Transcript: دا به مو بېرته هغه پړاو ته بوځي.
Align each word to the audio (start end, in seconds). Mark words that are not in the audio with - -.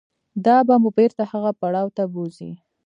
دا 0.45 0.57
به 0.67 0.75
مو 0.81 0.89
بېرته 0.97 1.23
هغه 1.31 1.51
پړاو 1.59 1.87
ته 1.97 2.03
بوځي. 2.13 2.51